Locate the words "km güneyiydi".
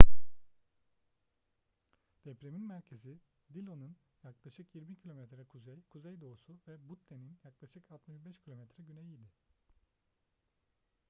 8.39-9.29